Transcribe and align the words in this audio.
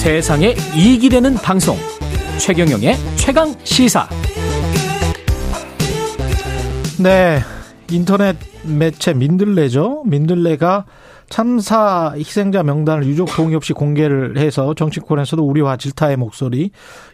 세상에 0.00 0.54
이익이 0.74 1.10
되는 1.10 1.34
방송 1.34 1.76
최경영의 2.38 2.96
최강 3.16 3.54
시사 3.64 4.08
네 6.98 7.40
인터넷 7.90 8.34
매체 8.64 9.12
민들레죠 9.12 10.04
민들레가 10.06 10.86
참사 11.28 12.14
희생자 12.16 12.62
명단을 12.62 13.04
유족 13.04 13.28
동의 13.36 13.54
없이 13.56 13.74
공개를 13.74 14.38
해서 14.38 14.72
정치권에서도 14.72 15.46
우리와 15.46 15.76
질타의 15.76 16.16
목소리 16.16 16.70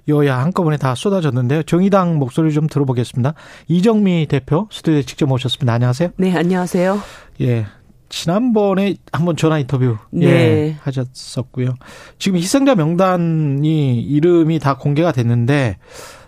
여야 0.07 0.39
한꺼번에 0.39 0.77
다 0.77 0.95
쏟아졌는데요. 0.95 1.64
정의당 1.64 2.18
목소리 2.18 2.53
좀 2.53 2.68
들어보겠습니다. 2.68 3.34
이정미 3.66 4.27
대표 4.29 4.68
스튜디오에 4.71 5.03
직접 5.03 5.27
모셨습니다. 5.27 5.73
안녕하세요. 5.73 6.11
네, 6.18 6.37
안녕하세요. 6.37 7.00
예. 7.41 7.66
지난번에 8.09 8.96
한번 9.13 9.37
전화 9.37 9.59
인터뷰 9.59 9.96
네. 10.11 10.27
예, 10.27 10.77
하셨었고요. 10.81 11.75
지금 12.19 12.39
희생자 12.39 12.75
명단이 12.75 14.01
이름이 14.01 14.59
다 14.59 14.77
공개가 14.77 15.13
됐는데 15.13 15.79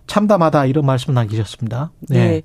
참담하다 0.06 0.66
이런 0.66 0.86
말씀 0.86 1.14
남기셨습니다. 1.14 1.92
네. 2.08 2.18
네. 2.18 2.42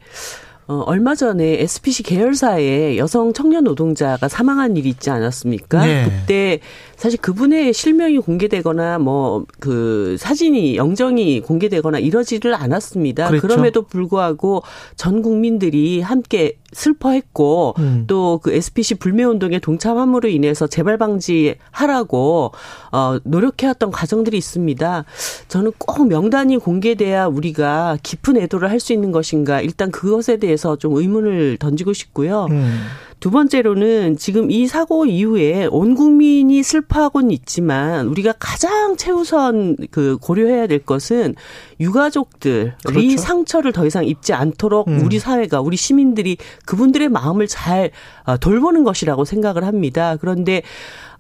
어, 0.66 0.76
얼마 0.86 1.14
전에 1.14 1.62
SPC 1.62 2.04
계열사에 2.04 2.98
여성 2.98 3.34
청년 3.34 3.66
노동자가 3.66 4.30
사망한 4.30 4.78
일이 4.78 4.90
있지 4.90 5.10
않았습니까? 5.10 5.86
네. 5.86 6.06
그때 6.06 6.60
사실 6.96 7.20
그분의 7.20 7.74
실명이 7.74 8.20
공개되거나 8.20 9.00
뭐 9.00 9.46
그 9.60 10.18
사진이 10.20 10.76
영정이 10.76 11.42
공개되거나 11.42 12.00
이러지를 12.00 12.54
않았습니다. 12.54 13.28
그랬죠. 13.28 13.48
그럼에도 13.48 13.84
불구하고 13.84 14.64
전 14.96 15.22
국민들이 15.22 16.02
함께 16.02 16.58
슬퍼했고 16.74 17.74
음. 17.80 18.04
또그 18.08 18.52
SPC 18.54 18.96
불매 18.96 19.24
운동에 19.24 19.60
동참함으로 19.60 20.30
인해서 20.30 20.68
재발 20.68 20.98
방지하라고 20.98 22.52
어 22.92 23.20
노력해왔던 23.24 23.92
과정들이 23.92 24.38
있습니다. 24.38 25.06
저는 25.48 25.72
꼭 25.78 26.08
명단이 26.08 26.58
공개돼야 26.58 27.26
우리가 27.28 27.98
깊은 28.04 28.38
애도를 28.38 28.70
할 28.70 28.84
수 28.84 28.92
있는 28.92 29.14
것인가 29.14 29.62
일단 29.62 29.92
그것에 29.92 30.36
대해서 30.38 30.76
좀 30.76 30.96
의문을 30.98 31.58
던지고 31.58 31.94
싶고요. 31.94 32.48
음. 32.52 32.82
두 33.24 33.32
번째로는 33.32 34.18
지금 34.18 34.52
이 34.52 34.68
사고 34.68 35.06
이후에 35.06 35.70
온 35.72 35.96
국민이 35.96 36.62
슬퍼하고는 36.62 37.32
있지만 37.32 38.08
우리가 38.08 38.34
가장 38.38 38.98
최우선 38.98 39.78
그 39.92 40.18
고려해야 40.18 40.68
될 40.68 40.80
것은 40.80 41.34
유가족들이 41.80 42.74
그렇죠. 42.84 43.18
상처를 43.18 43.72
더 43.72 43.86
이상 43.86 44.04
입지 44.04 44.34
않도록 44.34 44.90
음. 44.90 45.06
우리 45.06 45.20
사회가 45.20 45.62
우리 45.62 45.78
시민들이 45.78 46.36
그분들의 46.66 47.08
마음을 47.08 47.48
잘 47.48 47.92
어, 48.26 48.36
돌보는 48.36 48.84
것이라고 48.84 49.24
생각을 49.24 49.64
합니다. 49.64 50.18
그런데 50.20 50.62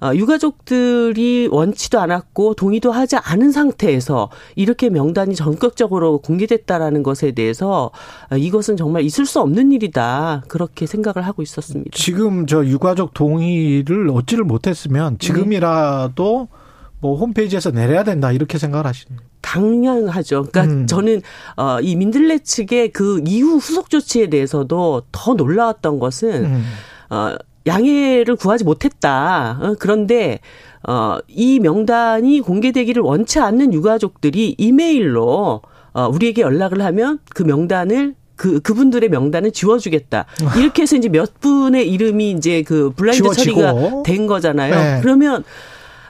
어, 0.03 0.13
유가족들이 0.13 1.47
원치도 1.49 1.97
않았고 2.01 2.55
동의도 2.55 2.91
하지 2.91 3.15
않은 3.15 3.53
상태에서 3.53 4.29
이렇게 4.55 4.89
명단이 4.89 5.33
전격적으로 5.33 6.17
공개됐다라는 6.17 7.03
것에 7.03 7.31
대해서 7.31 7.91
어, 8.29 8.35
이것은 8.35 8.75
정말 8.75 9.03
있을 9.03 9.25
수 9.25 9.39
없는 9.39 9.71
일이다 9.71 10.43
그렇게 10.49 10.85
생각을 10.85 11.25
하고 11.25 11.41
있었습니다. 11.41 11.92
지금 11.93 12.45
저 12.47 12.65
유가족 12.65 13.13
동의를 13.13 14.09
얻지를 14.09 14.43
못했으면 14.43 15.17
지금이라도 15.19 16.47
네. 16.51 16.57
뭐 16.99 17.17
홈페이지에서 17.17 17.71
내려야 17.71 18.03
된다 18.03 18.31
이렇게 18.31 18.57
생각을 18.57 18.85
하시는 18.87 19.17
당연하죠. 19.41 20.45
그러니까 20.51 20.73
음. 20.73 20.87
저는 20.87 21.21
어 21.57 21.79
이 21.81 21.95
민들레 21.95 22.39
측의 22.39 22.91
그 22.93 23.21
이후 23.25 23.57
후속 23.57 23.89
조치에 23.89 24.27
대해서도 24.29 25.03
더 25.11 25.33
놀라웠던 25.33 25.99
것은 25.99 26.45
음. 26.45 26.63
어 27.09 27.35
양해를 27.67 28.35
구하지 28.35 28.63
못했다. 28.63 29.59
어, 29.61 29.75
그런데 29.79 30.39
어, 30.87 31.17
이 31.27 31.59
명단이 31.59 32.41
공개되기를 32.41 33.01
원치 33.01 33.39
않는 33.39 33.73
유가족들이 33.73 34.55
이메일로 34.57 35.61
어, 35.93 36.07
우리에게 36.07 36.41
연락을 36.41 36.81
하면 36.81 37.19
그 37.33 37.43
명단을 37.43 38.15
그 38.35 38.59
그분들의 38.59 39.09
명단을 39.09 39.51
지워주겠다. 39.51 40.25
이렇게 40.57 40.81
해서 40.81 40.95
이제 40.95 41.09
몇 41.09 41.39
분의 41.39 41.89
이름이 41.89 42.31
이제 42.31 42.63
그 42.63 42.91
블라인드 42.95 43.21
지워지고. 43.21 43.61
처리가 43.61 44.03
된 44.03 44.27
거잖아요. 44.27 44.75
네. 44.75 44.99
그러면 45.01 45.43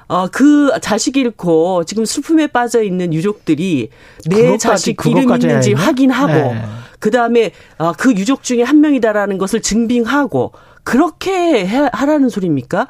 어, 0.07 0.27
그 0.27 0.71
자식 0.81 1.17
잃고 1.17 1.85
지금 1.85 2.05
슬픔에 2.05 2.47
빠져 2.47 2.83
있는 2.83 3.13
유족들이 3.13 3.89
내 4.27 4.35
그것까지, 4.35 4.57
자식 4.59 4.97
이름 5.05 5.33
있는지 5.33 5.73
확인하고 5.73 6.33
네. 6.53 6.61
그 6.99 7.11
다음에 7.11 7.51
어, 7.77 7.93
그 7.93 8.13
유족 8.13 8.43
중에 8.43 8.63
한 8.63 8.79
명이다라는 8.79 9.37
것을 9.37 9.61
증빙하고 9.61 10.51
그렇게 10.83 11.65
해, 11.65 11.89
하라는 11.91 12.29
소리입니까? 12.29 12.87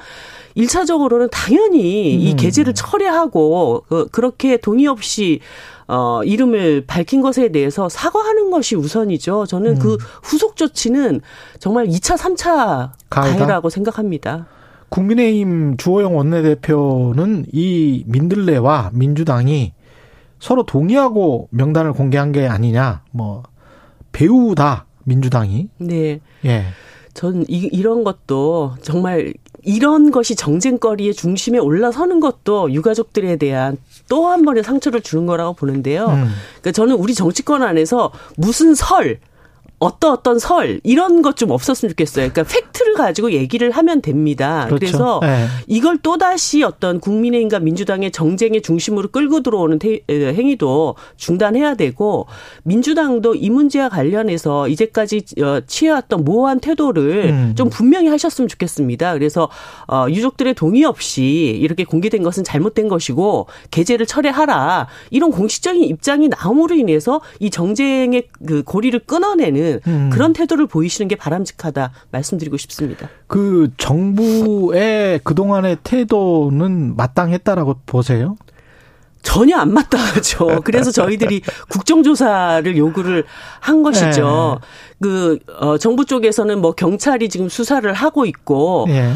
일차적으로는 0.56 1.30
당연히 1.32 2.16
음. 2.16 2.22
이 2.22 2.36
게재를 2.36 2.74
철회하고 2.74 3.86
그, 3.88 4.08
그렇게 4.12 4.58
동의 4.58 4.88
없이 4.88 5.40
어, 5.88 6.22
이름을 6.24 6.86
밝힌 6.88 7.22
것에 7.22 7.52
대해서 7.52 7.90
사과하는 7.90 8.50
것이 8.50 8.76
우선이죠. 8.76 9.46
저는 9.46 9.80
그 9.80 9.94
음. 9.94 9.98
그 9.98 10.06
후속 10.24 10.56
조치는 10.56 11.22
정말 11.60 11.88
2차, 11.88 12.18
3차 12.18 12.92
가해라고 13.10 13.70
생각합니다. 13.70 14.48
국민의힘 14.90 15.78
주호영 15.78 16.16
원내대표는 16.16 17.48
이 17.52 18.04
민들레와 18.08 18.92
민주당이 18.94 19.74
서로 20.40 20.64
동의하고 20.66 21.48
명단을 21.52 21.94
공개한 21.94 22.32
게 22.32 22.48
아니냐, 22.48 23.04
뭐, 23.12 23.44
배우다, 24.12 24.86
민주당이. 25.06 25.70
네. 25.80 26.20
예. 26.46 26.66
전 27.14 27.46
이, 27.48 27.70
이런 27.72 28.04
것도 28.04 28.76
정말 28.82 29.34
이런 29.66 30.12
것이 30.12 30.36
정쟁거리의 30.36 31.14
중심에 31.14 31.58
올라서는 31.58 32.20
것도 32.20 32.72
유가족들에 32.74 33.38
대한 33.38 33.78
또 34.10 34.28
한 34.30 34.44
번의 34.44 34.64
상처를 34.64 35.02
주는 35.02 35.26
거라고 35.26 35.54
보는데요. 35.54 36.08
음. 36.08 36.30
그러니까 36.62 36.72
저는 36.72 36.96
우리 36.96 37.14
정치권 37.14 37.62
안에서 37.64 38.12
무슨 38.38 38.74
설, 38.76 39.20
어떤 39.84 40.14
어떤 40.14 40.40
설 40.40 40.80
이런 40.84 41.22
것 41.22 41.34
좀 41.44 41.52
없었으면 41.52 41.90
좋겠어요. 41.90 42.30
그러니까 42.30 42.44
팩트를 42.44 42.94
가지고 42.94 43.32
얘기를 43.32 43.72
하면 43.72 44.02
됩니다. 44.02 44.66
그렇죠. 44.68 44.80
그래서 44.80 45.20
네. 45.22 45.46
이걸 45.68 45.98
또 46.02 46.18
다시 46.18 46.64
어떤 46.64 47.00
국민의힘과 47.00 47.60
민주당의 47.60 48.12
정쟁의 48.12 48.62
중심으로 48.62 49.10
끌고 49.10 49.42
들어오는 49.42 49.80
행위도 50.10 50.96
중단해야 51.18 51.76
되고 51.76 52.28
민주당도 52.64 53.36
이 53.36 53.50
문제와 53.50 53.90
관련해서 53.90 54.68
이제까지 54.68 55.24
어, 55.42 55.60
취해왔던 55.66 56.24
모호한 56.24 56.60
태도를 56.60 57.26
음. 57.26 57.54
좀 57.56 57.70
분명히 57.70 58.08
하셨으면 58.08 58.48
좋겠습니다. 58.48 59.14
그래서 59.14 59.50
어, 59.88 60.06
유족들의 60.10 60.54
동의 60.54 60.84
없이 60.86 61.24
이렇게 61.60 61.84
공개된 61.84 62.24
것은 62.24 62.44
잘못된 62.44 62.88
것이고 62.88 63.48
개제를 63.72 64.06
철회하라 64.06 64.88
이런 65.10 65.32
공식적인 65.32 65.84
입장이 65.84 66.30
나옴으로 66.30 66.76
인해서 66.76 67.22
이 67.40 67.50
정쟁의 67.50 68.28
그 68.46 68.64
고리를 68.64 68.98
끊어내는 69.00 69.73
음. 69.88 70.10
그런 70.12 70.34
태도를 70.34 70.68
보이시는 70.68 71.08
게 71.08 71.16
바람직하다 71.16 71.92
말씀드리고 72.12 72.58
싶습니다. 72.58 73.10
그 73.28 73.70
정부의 73.78 75.20
그동안의 75.24 75.78
태도는 75.84 76.96
마땅했다라고 76.96 77.78
보세요? 77.86 78.36
전혀 79.24 79.58
안 79.58 79.74
마땅하죠. 79.74 80.62
그래서 80.66 80.92
저희들이 80.92 81.42
국정조사를 81.70 82.78
요구를 82.78 83.24
한 83.60 83.82
것이죠. 83.82 84.60
네. 84.62 84.68
그, 85.02 85.40
어, 85.60 85.78
정부 85.78 86.06
쪽에서는 86.06 86.60
뭐 86.60 86.74
경찰이 86.74 87.30
지금 87.30 87.50
수사를 87.50 87.92
하고 87.94 88.26
있고, 88.26 88.86
네. 88.88 89.14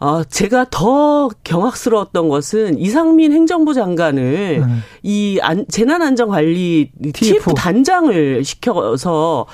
어, 0.00 0.24
제가 0.24 0.66
더 0.70 1.28
경악스러웠던 1.44 2.30
것은 2.30 2.78
이상민 2.78 3.32
행정부 3.32 3.74
장관을 3.74 4.62
음. 4.62 4.82
이 5.02 5.38
안, 5.42 5.66
재난안전관리 5.68 6.90
TF. 7.12 7.12
TF 7.12 7.54
단장을 7.54 8.42
시켜서 8.42 9.44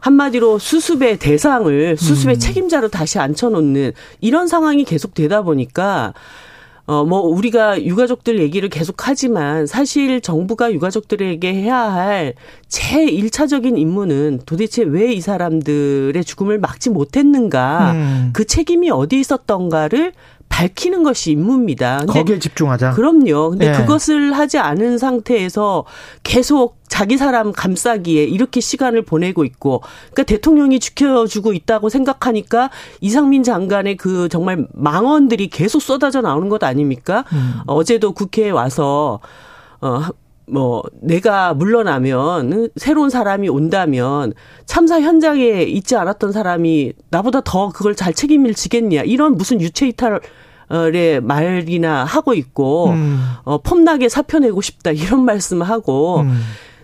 한마디로 0.00 0.58
수습의 0.58 1.18
대상을 1.18 1.96
수습의 1.96 2.36
음. 2.36 2.38
책임자로 2.38 2.88
다시 2.88 3.18
앉혀놓는 3.18 3.92
이런 4.20 4.46
상황이 4.46 4.84
계속 4.84 5.14
되다 5.14 5.42
보니까 5.42 6.14
어, 6.86 7.04
뭐, 7.04 7.20
우리가 7.20 7.84
유가족들 7.84 8.38
얘기를 8.38 8.70
계속 8.70 9.06
하지만 9.06 9.66
사실 9.66 10.22
정부가 10.22 10.72
유가족들에게 10.72 11.52
해야 11.52 11.76
할 11.78 12.32
제일차적인 12.68 13.76
임무는 13.76 14.40
도대체 14.46 14.84
왜 14.84 15.12
이 15.12 15.20
사람들의 15.20 16.24
죽음을 16.24 16.58
막지 16.58 16.88
못했는가, 16.88 17.92
음. 17.92 18.30
그 18.32 18.46
책임이 18.46 18.88
어디 18.90 19.20
있었던가를 19.20 20.14
밝히는 20.48 21.02
것이 21.02 21.32
임무입니다. 21.32 22.06
거기에 22.06 22.38
집중하자. 22.38 22.92
그럼요. 22.92 23.50
근데 23.50 23.70
네. 23.70 23.78
그것을 23.78 24.32
하지 24.32 24.58
않은 24.58 24.98
상태에서 24.98 25.84
계속 26.22 26.78
자기 26.88 27.16
사람 27.16 27.52
감싸기에 27.52 28.24
이렇게 28.24 28.60
시간을 28.60 29.02
보내고 29.02 29.44
있고, 29.44 29.82
그러니까 30.10 30.22
대통령이 30.24 30.80
지켜주고 30.80 31.52
있다고 31.52 31.88
생각하니까 31.90 32.70
이상민 33.00 33.42
장관의 33.42 33.96
그 33.96 34.28
정말 34.28 34.66
망언들이 34.72 35.48
계속 35.48 35.80
쏟아져 35.80 36.22
나오는 36.22 36.48
것 36.48 36.64
아닙니까? 36.64 37.24
음. 37.32 37.54
어제도 37.66 38.12
국회에 38.12 38.50
와서 38.50 39.20
어. 39.80 40.02
뭐 40.50 40.82
내가 41.00 41.54
물러나면 41.54 42.70
새로운 42.76 43.10
사람이 43.10 43.48
온다면 43.48 44.32
참사 44.66 45.00
현장에 45.00 45.62
있지 45.62 45.96
않았던 45.96 46.32
사람이 46.32 46.92
나보다 47.10 47.40
더 47.42 47.70
그걸 47.70 47.94
잘 47.94 48.12
책임을 48.14 48.54
지겠냐 48.54 49.02
이런 49.02 49.36
무슨 49.36 49.60
유체 49.60 49.86
이탈 49.88 50.20
의 50.70 51.22
말이나 51.22 52.04
하고 52.04 52.34
있고 52.34 52.90
음. 52.90 53.18
어 53.44 53.56
폼나게 53.56 54.10
사표 54.10 54.38
내고 54.38 54.60
싶다 54.60 54.90
이런 54.90 55.24
말씀을 55.24 55.66
하고 55.66 56.20
음. 56.20 56.38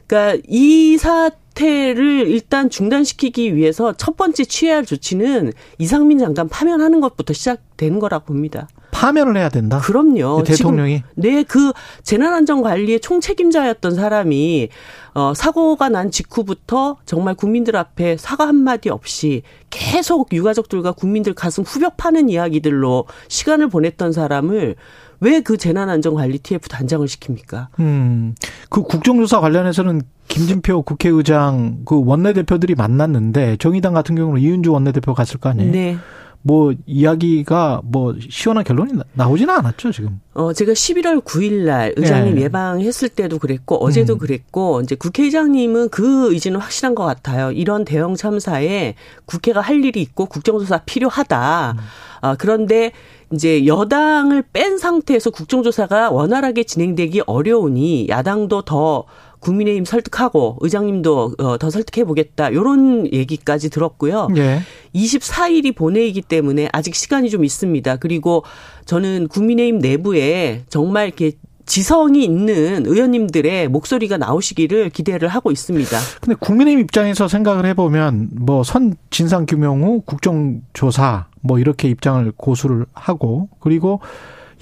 그러니까 0.07 0.43
이 0.49 0.97
사태를 0.97 2.27
일단 2.29 2.71
중단시키기 2.71 3.55
위해서 3.55 3.93
첫 3.93 4.17
번째 4.17 4.45
취해야 4.45 4.77
할 4.77 4.87
조치는 4.87 5.53
이상민 5.79 6.19
장관 6.19 6.49
파면하는 6.49 7.01
것부터 7.01 7.35
시작되는 7.35 7.99
거라고 7.99 8.25
봅니다. 8.27 8.69
파면을 9.05 9.37
해야 9.37 9.51
된다. 9.51 9.79
그럼요. 9.81 10.43
대통령이 10.45 11.03
네, 11.15 11.43
그 11.43 11.73
재난안전관리의 12.05 13.01
총책임자였던 13.01 13.95
사람이 13.95 14.69
어 15.13 15.33
사고가 15.35 15.91
난 15.91 16.11
직후부터 16.11 16.97
정말 17.05 17.35
국민들 17.35 17.77
앞에 17.77 18.17
사과 18.17 18.49
한 18.49 18.57
마디 18.57 18.89
없이 18.89 19.43
계속 19.69 20.33
유가족들과 20.33 20.93
국민들 20.93 21.35
가슴 21.35 21.65
후벼 21.65 21.91
파는 21.91 22.31
이야기들로 22.31 23.05
시간을 23.29 23.69
보냈던 23.69 24.13
사람을 24.13 24.77
왜 25.21 25.41
그 25.41 25.57
재난안전관리 25.57 26.39
TF 26.39 26.69
단장을 26.69 27.07
시킵니까? 27.07 27.69
음, 27.81 28.35
그 28.69 28.83
국정조사 28.83 29.41
관련해서는 29.41 30.03
김진표 30.29 30.83
국회의장 30.83 31.81
그 31.85 32.03
원내대표들이 32.05 32.75
만났는데 32.75 33.57
정의당 33.59 33.95
같은 33.95 34.15
경우는 34.15 34.41
이윤주 34.41 34.73
원내대표 34.73 35.15
갔을 35.15 35.39
거 35.39 35.51
아니에요? 35.51 35.71
네. 35.71 35.99
뭐 36.47 36.75
이야기가 36.85 37.81
뭐 37.85 38.15
시원한 38.29 38.65
결론이 38.65 38.93
나오지는 39.15 39.55
않았죠 39.55 39.93
지금. 39.93 40.21
어 40.35 40.53
제가 40.53 40.73
11월 40.73 41.25
9일 41.25 41.65
날 41.65 41.95
의장님 41.97 42.37
예. 42.37 42.43
예방했을 42.43 43.09
때도 43.09 43.39
그랬고 43.39 43.77
어제도 43.83 44.13
음. 44.13 44.19
그랬고 44.19 44.83
이제 44.83 44.95
국회의장님은 44.95 45.89
그 45.89 46.31
의지는 46.31 46.61
확실한 46.61 46.95
것 46.95 47.05
같아요. 47.05 47.51
이런 47.51 47.87
대형 47.87 48.15
참사에 48.15 48.95
국회가 49.25 49.63
할 49.63 49.83
일이 49.83 50.03
있고 50.03 50.27
국정조사 50.27 50.83
필요하다. 50.85 51.77
음. 51.79 51.83
아 52.21 52.37
그런데 52.37 52.93
이제 53.33 53.65
여당을 53.67 54.45
뺀 54.53 54.77
상태에서 54.77 55.31
국정조사가 55.31 56.11
원활하게 56.11 56.65
진행되기 56.65 57.23
어려우니 57.25 58.09
야당도 58.11 58.63
더 58.63 59.05
국민의힘 59.45 59.85
설득하고 59.85 60.59
의장님도 60.61 61.35
어, 61.39 61.59
더 61.59 61.71
설득해 61.71 62.05
보겠다. 62.05 62.53
요런 62.53 63.13
얘기까지 63.13 63.71
들었고요. 63.71 64.29
예. 64.37 64.61
24일이 64.95 65.75
본회의이기 65.77 66.23
때문에 66.23 66.69
아직 66.73 66.95
시간이 66.95 67.31
좀 67.31 67.45
있습니다. 67.45 67.97
그리고 67.97 68.43
저는 68.87 69.29
국민의힘 69.29 69.79
내부에 69.79 70.65
정말 70.69 71.07
이렇게 71.09 71.33
지성이 71.67 72.25
있는 72.25 72.85
의원님들의 72.87 73.69
목소리가 73.69 74.19
나오시기를 74.19 74.91
기대를 74.91 75.29
하고 75.29 75.51
있습니다. 75.51 75.99
근데 76.21 76.37
국민의힘 76.39 76.81
입장에서 76.81 77.27
생각을 77.27 77.65
해보면 77.67 78.31
뭐 78.33 78.63
선 78.65 78.95
진상 79.11 79.47
규명 79.47 79.83
후 79.83 80.03
국정조사 80.05 81.27
뭐 81.41 81.59
이렇게 81.59 81.89
입장을 81.89 82.31
고수를 82.37 82.85
하고 82.93 83.49
그리고 83.61 84.01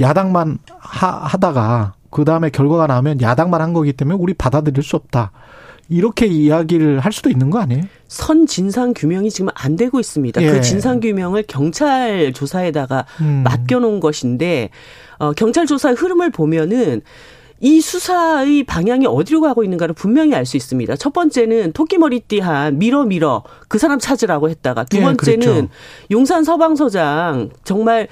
야당만 0.00 0.58
하, 0.78 1.08
하다가 1.08 1.94
그 2.12 2.24
다음에 2.24 2.50
결과가 2.50 2.86
나오면 2.86 3.20
야당만 3.22 3.60
한 3.60 3.72
거기 3.72 3.92
때문에 3.92 4.16
우리 4.20 4.34
받아들일 4.34 4.84
수 4.84 4.94
없다. 4.94 5.32
이렇게 5.88 6.26
이야기를 6.26 7.00
할 7.00 7.10
수도 7.10 7.28
있는 7.28 7.50
거 7.50 7.58
아니에요? 7.58 7.82
선 8.06 8.46
진상 8.46 8.94
규명이 8.94 9.30
지금 9.30 9.50
안 9.54 9.76
되고 9.76 9.98
있습니다. 9.98 10.40
그 10.40 10.46
예. 10.46 10.50
그 10.52 10.60
진상 10.60 11.00
규명을 11.00 11.44
경찰 11.48 12.32
조사에다가 12.32 13.06
음. 13.20 13.42
맡겨놓은 13.44 13.98
것인데 13.98 14.70
어, 15.18 15.32
경찰 15.32 15.66
조사의 15.66 15.96
흐름을 15.96 16.30
보면은 16.30 17.02
이 17.60 17.80
수사의 17.80 18.64
방향이 18.64 19.06
어디로 19.06 19.40
가고 19.40 19.62
있는가를 19.64 19.94
분명히 19.94 20.34
알 20.34 20.44
수 20.44 20.56
있습니다. 20.56 20.96
첫 20.96 21.12
번째는 21.12 21.72
토끼머리띠한 21.72 22.78
밀어 22.78 23.04
밀어 23.04 23.44
그 23.68 23.78
사람 23.78 23.98
찾으라고 23.98 24.50
했다가 24.50 24.84
두 24.84 24.98
예, 24.98 25.02
번째는 25.02 25.64
예, 25.64 25.68
용산 26.10 26.42
서방서장 26.44 27.50
정말 27.64 28.08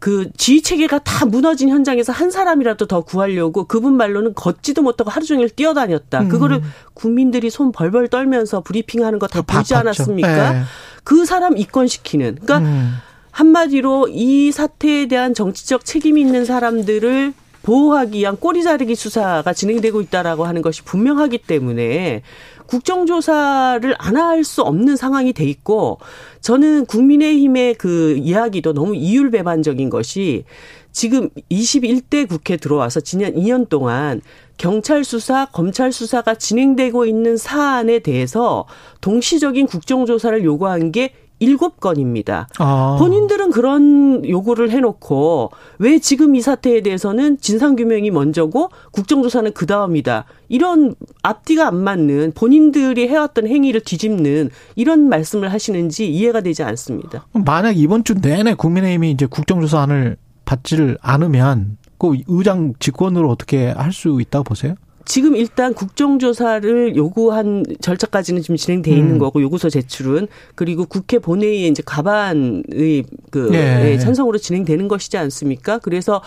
그 0.00 0.30
지휘 0.36 0.62
체계가 0.62 0.98
다 1.00 1.26
무너진 1.26 1.68
현장에서 1.68 2.10
한 2.12 2.30
사람이라도 2.30 2.86
더 2.86 3.02
구하려고 3.02 3.64
그분 3.64 3.96
말로는 3.96 4.34
걷지도 4.34 4.82
못하고 4.82 5.10
하루 5.10 5.24
종일 5.26 5.50
뛰어다녔다. 5.50 6.22
음. 6.22 6.28
그거를 6.28 6.62
국민들이 6.94 7.50
손 7.50 7.70
벌벌 7.70 8.08
떨면서 8.08 8.62
브리핑하는 8.62 9.18
거 9.18 9.28
다 9.28 9.42
보지 9.42 9.74
않았습니까? 9.74 10.52
네. 10.52 10.62
그 11.04 11.24
사람 11.26 11.56
입건시키는. 11.56 12.38
그러니까 12.42 12.58
음. 12.58 12.94
한마디로 13.30 14.08
이 14.08 14.50
사태에 14.50 15.06
대한 15.06 15.34
정치적 15.34 15.84
책임이 15.84 16.20
있는 16.20 16.44
사람들을 16.44 17.32
보호하기 17.62 18.18
위한 18.18 18.36
꼬리 18.36 18.62
자르기 18.62 18.94
수사가 18.94 19.52
진행되고 19.52 20.00
있다라고 20.00 20.44
하는 20.44 20.62
것이 20.62 20.82
분명하기 20.82 21.38
때문에 21.38 22.22
국정조사를 22.66 23.94
안 23.98 24.16
할 24.16 24.44
수 24.44 24.62
없는 24.62 24.96
상황이 24.96 25.32
돼 25.32 25.44
있고 25.44 25.98
저는 26.40 26.86
국민의힘의 26.86 27.74
그 27.74 28.16
이야기도 28.16 28.72
너무 28.72 28.94
이율배반적인 28.94 29.90
것이 29.90 30.44
지금 30.92 31.28
21대 31.50 32.28
국회 32.28 32.56
들어와서 32.56 33.00
지난 33.00 33.34
2년 33.34 33.68
동안 33.68 34.20
경찰 34.56 35.04
수사, 35.04 35.46
검찰 35.46 35.92
수사가 35.92 36.34
진행되고 36.34 37.06
있는 37.06 37.36
사안에 37.36 38.00
대해서 38.00 38.66
동시적인 39.00 39.66
국정조사를 39.66 40.44
요구한 40.44 40.92
게 40.92 41.14
일곱 41.40 41.80
건입니다. 41.80 42.48
아. 42.58 42.96
본인들은 42.98 43.50
그런 43.50 44.28
요구를 44.28 44.70
해놓고 44.70 45.50
왜 45.78 45.98
지금 45.98 46.34
이 46.36 46.40
사태에 46.40 46.82
대해서는 46.82 47.38
진상규명이 47.40 48.10
먼저고 48.10 48.68
국정조사는 48.92 49.52
그 49.52 49.66
다음이다. 49.66 50.26
이런 50.48 50.94
앞뒤가 51.22 51.66
안 51.66 51.76
맞는 51.76 52.32
본인들이 52.34 53.08
해왔던 53.08 53.46
행위를 53.46 53.80
뒤집는 53.80 54.50
이런 54.76 55.08
말씀을 55.08 55.52
하시는지 55.52 56.08
이해가 56.12 56.42
되지 56.42 56.62
않습니다. 56.62 57.26
만약 57.32 57.76
이번 57.76 58.04
주 58.04 58.14
내내 58.14 58.54
국민의힘이 58.54 59.10
이제 59.10 59.26
국정조사안을 59.26 60.16
받지를 60.44 60.98
않으면 61.00 61.78
그 61.98 62.16
의장 62.26 62.74
직권으로 62.78 63.28
어떻게 63.30 63.68
할 63.68 63.92
수 63.92 64.20
있다고 64.20 64.44
보세요? 64.44 64.74
지금 65.04 65.36
일단 65.36 65.74
국정조사를 65.74 66.96
요구한 66.96 67.64
절차까지는 67.80 68.42
지금 68.42 68.56
진행돼 68.56 68.90
있는 68.90 69.14
음. 69.14 69.18
거고 69.18 69.42
요구서 69.42 69.70
제출은 69.70 70.28
그리고 70.54 70.84
국회 70.84 71.18
본회의에 71.18 71.68
이제 71.68 71.82
가반의 71.84 73.04
그 73.30 73.48
네. 73.50 73.98
찬성으로 73.98 74.38
진행되는 74.38 74.88
것이지 74.88 75.16
않습니까? 75.18 75.78
그래서 75.78 76.20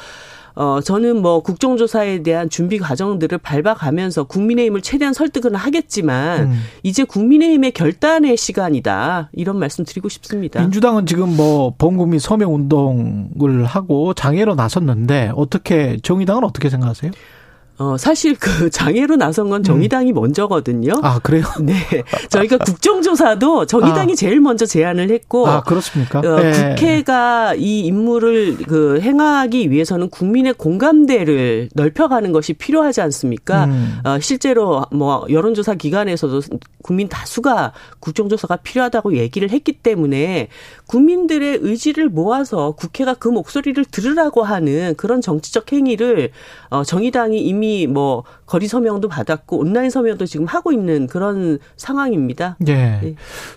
어, 0.55 0.81
저는 0.81 1.21
뭐 1.21 1.41
국정조사에 1.41 2.21
대한 2.21 2.49
준비 2.49 2.77
과정들을 2.77 3.39
밟아가면서 3.39 4.25
국민의힘을 4.25 4.81
최대한 4.81 5.13
설득은 5.13 5.55
하겠지만 5.55 6.43
음. 6.43 6.59
이제 6.83 7.03
국민의힘의 7.03 7.71
결단의 7.71 8.37
시간이다. 8.37 9.29
이런 9.33 9.57
말씀 9.57 9.83
드리고 9.83 10.09
싶습니다. 10.09 10.61
민주당은 10.61 11.07
지금 11.07 11.35
뭐 11.35 11.73
범국민 11.77 12.19
서명 12.19 12.53
운동을 12.53 13.65
하고 13.65 14.13
장애로 14.13 14.53
나섰는데 14.53 15.31
어떻게 15.35 15.97
정의당은 16.03 16.44
어떻게 16.44 16.69
생각하세요? 16.69 17.11
어, 17.77 17.97
사실 17.97 18.35
그 18.35 18.69
장애로 18.71 19.15
나선 19.15 19.49
건 19.49 19.63
정의당이 19.63 20.11
음. 20.11 20.15
먼저거든요. 20.15 20.94
아, 21.01 21.19
그래요? 21.19 21.44
네. 21.61 21.73
저희가 22.30 22.57
국정조사도 22.59 23.65
정의당이 23.65 24.13
아. 24.13 24.15
제일 24.15 24.39
먼저 24.39 24.65
제안을 24.65 25.09
했고. 25.09 25.47
아, 25.47 25.61
그렇습니까? 25.61 26.19
어, 26.19 26.39
네. 26.39 26.75
국회가 26.75 27.56
이 27.56 27.81
임무를 27.81 28.57
그 28.68 28.99
행하기 29.01 29.71
위해서는 29.71 30.09
국민의 30.09 30.53
공감대를 30.53 31.69
넓혀가는 31.73 32.31
것이 32.31 32.53
필요하지 32.53 33.01
않습니까? 33.01 33.65
음. 33.65 33.99
어, 34.03 34.19
실제로 34.19 34.85
뭐 34.92 35.25
여론조사 35.30 35.75
기관에서도 35.75 36.42
국민 36.83 37.09
다수가 37.09 37.73
국정조사가 37.99 38.57
필요하다고 38.57 39.18
얘기를 39.18 39.49
했기 39.49 39.73
때문에 39.73 40.49
국민들의 40.85 41.59
의지를 41.61 42.09
모아서 42.09 42.71
국회가 42.71 43.16
그 43.16 43.28
목소리를 43.30 43.83
들으라고 43.85 44.44
하는 44.44 44.94
그런 44.95 45.21
정치적 45.21 45.71
행위를 45.71 46.30
어, 46.69 46.83
정의당이 46.83 47.40
이미 47.40 47.87
뭐 47.87 48.23
거리 48.45 48.68
서명도 48.68 49.07
받았고 49.07 49.57
온라인 49.57 49.90
서명도 49.90 50.26
지금 50.26 50.45
하고 50.45 50.71
있는 50.71 51.07
그런 51.07 51.59
상황입니다. 51.78 52.57
예. 52.68 52.73
네. 52.73 53.16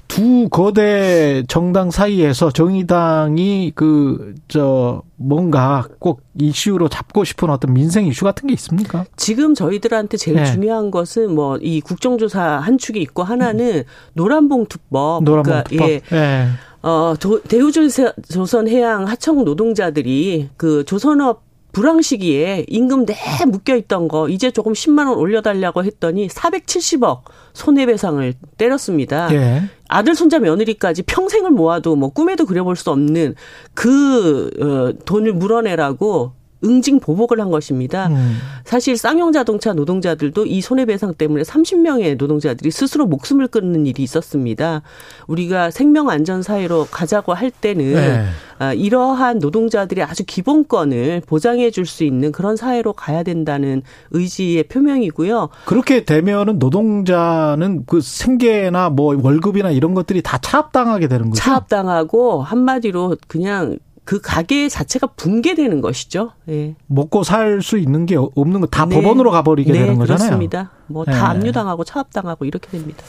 두 0.09 0.49
거대 0.49 1.43
정당 1.49 1.91
사이에서 1.91 2.51
정의당이 2.51 3.73
그 3.75 4.35
저 4.49 5.03
뭔가 5.17 5.87
꼭 5.99 6.21
이슈로 6.39 6.89
잡고 6.89 7.25
싶은 7.25 7.51
어떤 7.51 7.73
민생 7.75 8.07
이슈 8.07 8.25
같은 8.25 8.47
게 8.49 8.55
있습니까? 8.55 9.05
지금 9.17 9.55
저희들한테 9.55 10.17
제일 10.17 10.37
네. 10.37 10.45
중요한 10.45 10.91
것은 10.91 11.35
뭐 11.35 11.59
이 11.63 11.81
국정조사 11.81 12.43
한 12.43 12.79
축이 12.79 13.01
있고 13.01 13.23
하나는 13.23 13.83
노란봉투법. 14.15 15.25
노란봉투법. 15.25 15.69
그러니까 15.69 15.87
예. 15.87 16.01
네. 16.11 16.49
어, 16.83 17.15
대우조선 17.49 18.69
해양 18.69 19.09
하청 19.09 19.45
노동자들이 19.45 20.51
그 20.57 20.85
조선업 20.85 21.46
불황 21.77 22.01
시기에 22.01 22.65
임금 22.69 23.05
내 23.05 23.15
묶여 23.47 23.77
있던 23.77 24.09
거 24.09 24.31
이제 24.31 24.51
조금 24.51 24.73
10만 24.73 25.09
원 25.09 25.19
올려달라고 25.19 25.85
했더니 25.85 26.27
470억 26.27 27.25
손해배상을 27.53 28.33
때렸습니다. 28.57 29.29
예. 29.35 29.65
아들 29.87 30.15
손자 30.15 30.39
며느리까지 30.39 31.03
평생을 31.03 31.51
모아도 31.51 31.95
뭐 31.95 32.09
꿈에도 32.09 32.47
그려볼 32.47 32.77
수 32.77 32.91
없는 32.91 33.35
그 33.75 34.51
어, 34.59 35.05
돈을 35.05 35.35
물어내라고 35.35 36.33
응징 36.65 37.01
보복을 37.01 37.41
한 37.41 37.51
것입니다. 37.51 38.09
음. 38.09 38.39
사실 38.65 38.97
쌍용 38.97 39.33
자동차 39.33 39.73
노동자들도 39.73 40.47
이 40.47 40.61
손해배상 40.61 41.15
때문에 41.15 41.43
30명의 41.43 42.17
노동자들이 42.17 42.71
스스로 42.71 43.07
목숨을 43.07 43.49
끊는 43.49 43.87
일이 43.87 44.03
있었습니다. 44.03 44.83
우리가 45.27 45.71
생명 45.71 46.11
안전 46.11 46.43
사회로 46.43 46.89
가자고 46.91 47.35
할 47.35 47.51
때는 47.51 47.95
네. 47.95 48.27
아, 48.59 48.73
이러한 48.73 49.39
노동자들의 49.39 50.03
아주 50.05 50.25
기본권을 50.27 51.23
보장해 51.27 51.71
줄 51.71 51.87
수 51.87 52.03
있는 52.03 52.33
그런 52.33 52.57
사회로 52.57 52.95
가야 52.95 53.23
된다는 53.23 53.83
의지의 54.11 54.65
표명이고요. 54.65 55.51
그렇게 55.67 56.05
되면은 56.05 56.59
노동자는 56.59 57.85
그 57.87 58.01
생계나 58.01 58.91
뭐 58.91 59.17
월급이나 59.23 59.71
이런 59.71 59.95
것들이 59.95 60.21
다 60.21 60.39
차압당하게 60.39 61.07
되는 61.07 61.31
거죠. 61.31 61.41
차압당하고 61.41 62.43
한마디로 62.43 63.17
그냥 63.29 63.79
그 64.07 64.21
가게 64.23 64.69
자체가 64.69 65.09
붕괴되는 65.09 65.81
것이죠. 65.83 66.31
예. 66.49 66.77
먹고 66.87 67.25
살 67.25 67.61
수 67.61 67.77
있는 67.77 68.07
게 68.07 68.17
없는 68.17 68.61
거다 68.61 68.87
네. 68.87 68.95
법원으로 68.95 69.31
가버리게 69.33 69.73
네, 69.73 69.81
되는 69.81 69.97
거잖아요. 69.97 70.19
그렇습니다. 70.29 70.71
뭐다 70.87 71.13
네. 71.13 71.19
압류당하고 71.19 71.85
차압당하고 71.85 72.45
이렇게 72.45 72.71
됩니다. 72.71 73.03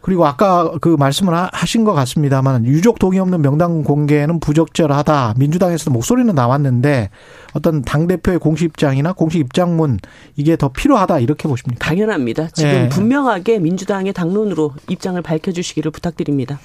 그리고 0.00 0.26
아까 0.26 0.70
그 0.80 0.96
말씀을 0.98 1.32
하신 1.52 1.84
것 1.84 1.92
같습니다만 1.94 2.66
유족 2.66 2.98
동의 2.98 3.20
없는 3.20 3.40
명단 3.42 3.84
공개는 3.84 4.40
부적절하다. 4.40 5.34
민주당에서도 5.38 5.92
목소리는 5.92 6.34
나왔는데 6.34 7.10
어떤 7.54 7.82
당 7.82 8.06
대표의 8.06 8.38
공식 8.38 8.64
입장이나 8.64 9.12
공식 9.12 9.38
입장문 9.38 9.98
이게 10.36 10.56
더 10.56 10.68
필요하다 10.68 11.20
이렇게 11.20 11.48
보십니까? 11.48 11.82
당연합니다. 11.86 12.48
지금 12.48 12.70
네. 12.70 12.88
분명하게 12.88 13.60
민주당의 13.60 14.12
당론으로 14.12 14.72
입장을 14.88 15.20
밝혀주시기를 15.22 15.90
부탁드립니다. 15.90 16.58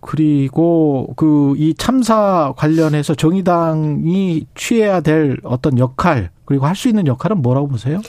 그리고 0.00 1.12
그 1.16 1.54
이 1.58 1.74
참사 1.74 2.52
관련해서 2.56 3.14
정의당이 3.14 4.46
취해야 4.54 5.00
될 5.00 5.38
어떤 5.42 5.78
역할 5.78 6.30
그리고 6.44 6.66
할 6.66 6.76
수 6.76 6.88
있는 6.88 7.06
역할은 7.06 7.42
뭐라고 7.42 7.68
보세요? 7.68 8.00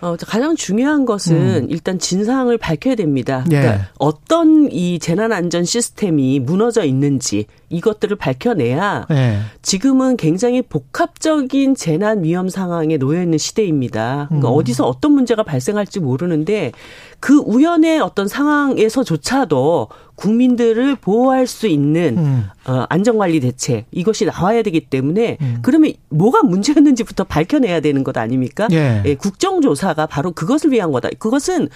어, 0.00 0.16
가장 0.26 0.56
중요한 0.56 1.04
것은 1.04 1.36
음. 1.64 1.66
일단 1.70 1.98
진상을 1.98 2.56
밝혀야 2.58 2.96
됩니다. 2.96 3.44
예. 3.52 3.60
그러니까 3.60 3.88
어떤 3.98 4.68
이 4.70 4.98
재난안전 4.98 5.64
시스템이 5.64 6.40
무너져 6.40 6.84
있는지 6.84 7.46
이것들을 7.72 8.16
밝혀내야 8.16 9.06
예. 9.10 9.38
지금은 9.62 10.16
굉장히 10.16 10.62
복합적인 10.62 11.74
재난 11.74 12.22
위험 12.22 12.48
상황에 12.48 12.98
놓여 12.98 13.22
있는 13.22 13.38
시대입니다. 13.38 14.26
그러니까 14.28 14.50
음. 14.50 14.54
어디서 14.54 14.86
어떤 14.86 15.12
문제가 15.12 15.42
발생할지 15.42 16.00
모르는데 16.00 16.72
그 17.18 17.36
우연의 17.38 18.00
어떤 18.00 18.28
상황에서조차도 18.28 19.88
국민들을 20.14 20.96
보호할 20.96 21.46
수 21.46 21.66
있는 21.66 22.16
음. 22.18 22.44
어, 22.66 22.84
안전관리 22.88 23.40
대책 23.40 23.86
이것이 23.90 24.24
나와야 24.24 24.62
되기 24.62 24.80
때문에 24.80 25.38
음. 25.40 25.58
그러면 25.62 25.92
뭐가 26.10 26.42
문제였는지부터 26.42 27.24
밝혀내야 27.24 27.80
되는 27.80 28.04
것 28.04 28.16
아닙니까? 28.16 28.68
예. 28.72 29.02
예, 29.04 29.14
국정조사가 29.14 30.06
바로 30.06 30.32
그것을 30.32 30.70
위한 30.70 30.92
거다. 30.92 31.08
그것은 31.18 31.68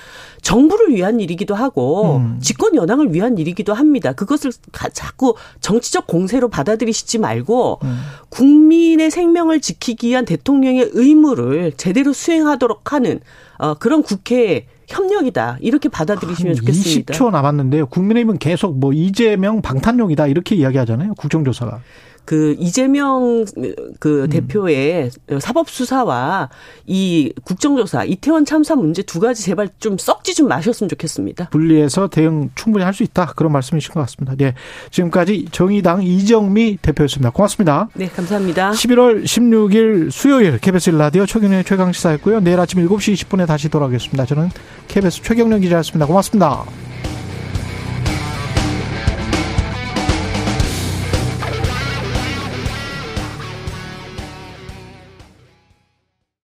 정부를 0.43 0.91
위한 0.91 1.19
일이기도 1.19 1.55
하고 1.55 2.19
음. 2.19 2.39
집권 2.41 2.75
여당을 2.77 3.13
위한 3.15 3.39
일이기도 3.39 3.75
합니다. 3.75 4.13
그것을 4.13 4.53
자꾸 4.93 5.35
정치 5.61 5.86
적 5.93 6.07
공세로 6.07 6.49
받아들이시지 6.49 7.19
말고 7.19 7.81
음. 7.83 7.99
국민의 8.29 9.11
생명을 9.11 9.61
지키기 9.61 10.09
위한 10.09 10.25
대통령의 10.25 10.91
의무를 10.93 11.73
제대로 11.77 12.13
수행하도록 12.13 12.93
하는 12.93 13.21
어, 13.59 13.75
그런 13.75 14.03
국회에 14.03 14.67
협력이다 14.89 15.59
이렇게 15.61 15.89
받아들이시면 15.89 16.55
좋겠습니다. 16.57 17.15
20초 17.15 17.31
남았는데요. 17.31 17.87
국민의힘은 17.87 18.39
계속 18.39 18.79
뭐 18.79 18.93
이재명 18.93 19.63
방탄용이다 19.63 20.27
이렇게 20.29 20.55
이야기하잖아요. 20.55 21.15
국정조사가. 21.15 21.81
그 22.27 22.57
이재명 22.59 23.45
그 24.01 24.25
음. 24.25 24.29
대표의 24.29 25.11
사법 25.41 25.71
수사와 25.71 26.51
이 26.87 27.33
국정조사 27.45 28.05
이태원 28.05 28.45
참사 28.45 28.75
문제 28.75 29.03
두 29.03 29.21
가지 29.21 29.43
제발 29.43 29.69
좀 29.79 29.97
썩지 29.97 30.35
좀 30.35 30.49
마셨으면 30.49 30.89
좋겠습니다. 30.89 31.49
분리해서 31.51 32.09
대응 32.09 32.51
충분히 32.55 32.85
할 32.85 32.97
수 32.97 33.03
있다 33.03 33.27
그런 33.37 33.53
말씀이신 33.53 33.93
것 33.93 34.01
같습니다. 34.01 34.35
네, 34.37 34.55
지금까지 34.91 35.47
정의당 35.53 36.03
이정미 36.03 36.79
대표였습니다. 36.81 37.31
고맙습니다. 37.31 37.89
네, 37.95 38.09
감사합니다. 38.09 38.73
11월 38.73 39.25
16일 39.25 40.11
수요일 40.11 40.59
KBS 40.59 40.91
라디오 40.91 41.27
최경련의 41.27 41.65
최강 41.65 41.93
시사였고요. 41.93 42.41
내일 42.41 42.59
아침 42.59 42.87
7시 42.87 43.15
20분에 43.15 43.47
다시 43.47 43.69
돌아오겠습니다. 43.69 44.25
저는 44.25 44.49
KBS 44.89 45.23
최경련 45.23 45.61
기자였습니다. 45.61 46.07
고맙습니다. 46.07 46.65